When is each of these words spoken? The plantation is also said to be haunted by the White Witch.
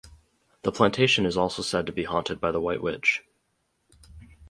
The 0.63 0.71
plantation 0.71 1.27
is 1.27 1.37
also 1.37 1.61
said 1.61 1.85
to 1.85 1.91
be 1.91 2.05
haunted 2.05 2.41
by 2.41 2.49
the 2.51 2.59
White 2.59 2.81
Witch. 2.81 3.23